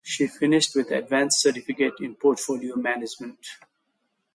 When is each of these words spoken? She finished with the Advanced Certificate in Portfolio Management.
She 0.03 0.25
finished 0.25 0.75
with 0.75 0.89
the 0.89 0.97
Advanced 0.97 1.41
Certificate 1.41 1.93
in 1.99 2.15
Portfolio 2.15 2.75
Management. 2.75 3.45